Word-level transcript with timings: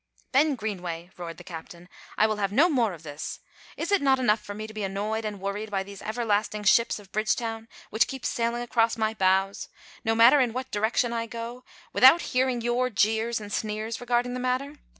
"Ben 0.31 0.55
Greenway," 0.55 1.11
roared 1.15 1.37
the 1.37 1.43
captain, 1.43 1.87
"I 2.17 2.25
will 2.25 2.37
have 2.37 2.51
no 2.51 2.69
more 2.69 2.93
of 2.93 3.03
this. 3.03 3.39
Is 3.77 3.91
it 3.91 4.01
not 4.01 4.17
enough 4.17 4.39
for 4.39 4.55
me 4.55 4.65
to 4.65 4.73
be 4.73 4.81
annoyed 4.81 5.25
and 5.25 5.39
worried 5.39 5.69
by 5.69 5.83
these 5.83 6.01
everlasting 6.01 6.63
ships 6.63 6.97
of 6.97 7.11
Bridgetown, 7.11 7.67
which 7.91 8.07
keep 8.07 8.25
sailing 8.25 8.63
across 8.63 8.97
my 8.97 9.13
bows, 9.13 9.69
no 10.03 10.15
matter 10.15 10.39
in 10.39 10.53
what 10.53 10.71
direction 10.71 11.13
I 11.13 11.27
go, 11.27 11.63
without 11.93 12.23
hearing 12.33 12.61
your 12.61 12.89
jeers 12.89 13.39
and 13.39 13.53
sneers 13.53 14.01
regarding 14.01 14.33
the 14.33 14.39
matter? 14.39 14.77